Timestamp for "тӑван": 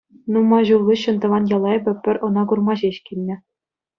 1.25-1.43